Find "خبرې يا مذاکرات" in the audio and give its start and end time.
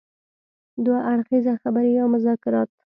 1.61-2.69